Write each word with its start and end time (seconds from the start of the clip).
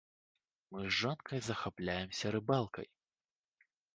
Мы 0.75 0.79
з 0.85 0.93
жонкай 1.01 1.39
захапляемся 1.49 2.25
рыбалкай. 2.39 2.87